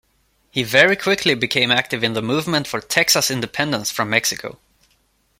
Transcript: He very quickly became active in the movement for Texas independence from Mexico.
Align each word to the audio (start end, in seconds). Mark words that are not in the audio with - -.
He 0.49 0.63
very 0.63 0.95
quickly 0.95 1.35
became 1.35 1.69
active 1.69 2.03
in 2.03 2.13
the 2.13 2.23
movement 2.23 2.65
for 2.65 2.81
Texas 2.81 3.29
independence 3.29 3.91
from 3.91 4.09
Mexico. 4.09 4.57